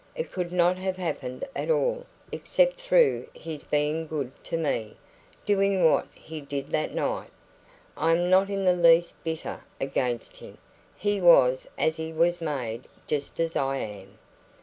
[0.15, 4.97] It could not have happened at all, except through his being good to me
[5.45, 7.29] doing what he did that night.
[7.95, 10.57] I am not in the least bitter against him;
[10.97, 14.17] he was as he was made just as I am.